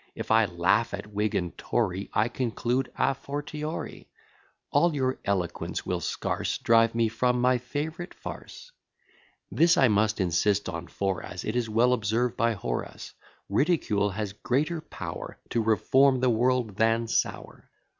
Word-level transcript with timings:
If 0.15 0.31
I 0.31 0.45
laugh 0.45 0.95
at 0.95 1.13
Whig 1.13 1.35
and 1.35 1.55
Tory; 1.59 2.09
I 2.15 2.27
conclude 2.27 2.91
à 2.97 3.15
fortiori, 3.15 4.07
All 4.71 4.95
your 4.95 5.19
eloquence 5.25 5.85
will 5.85 5.99
scarce 5.99 6.57
Drive 6.57 6.95
me 6.95 7.07
from 7.07 7.39
my 7.39 7.59
favourite 7.59 8.15
farce. 8.15 8.71
This 9.51 9.77
I 9.77 9.89
must 9.89 10.19
insist 10.19 10.67
on; 10.67 10.87
for, 10.87 11.21
as 11.21 11.45
It 11.45 11.55
is 11.55 11.69
well 11.69 11.93
observed 11.93 12.35
by 12.35 12.53
Horace, 12.53 13.13
Ridicule 13.47 14.09
has 14.09 14.33
greater 14.33 14.81
power 14.81 15.37
To 15.51 15.61
reform 15.61 16.19
the 16.19 16.31
world 16.31 16.77
than 16.77 17.07
sour. 17.07 17.69